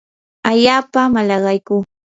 allaapami 0.49 1.13
malaqaykuu. 1.15 1.79